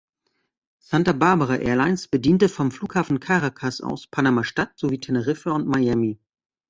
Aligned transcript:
Santa 0.79 1.11
Barbara 1.13 1.59
Airlines 1.61 2.07
bediente 2.07 2.49
vom 2.49 2.71
Flughafen 2.71 3.19
Caracas 3.19 3.81
aus 3.81 4.07
Panama-Stadt 4.07 4.71
sowie 4.75 4.99
Teneriffa 4.99 5.51
und 5.51 5.67
Miami. 5.67 6.19